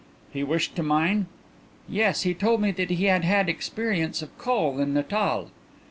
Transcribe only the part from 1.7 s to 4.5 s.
"Yes. He told me that he had had experience of